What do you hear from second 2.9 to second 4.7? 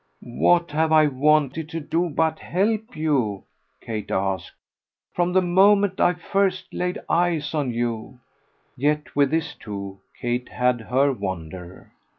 you," Kate asked,